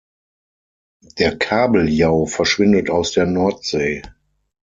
[1.19, 4.01] Der Kabeljau verschwindet aus der Nordsee.